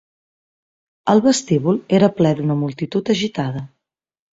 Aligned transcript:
El 1.13 1.21
vestíbul 1.27 1.79
era 2.01 2.13
ple 2.19 2.35
d'una 2.43 2.59
multitud 2.67 3.17
agitada 3.19 3.69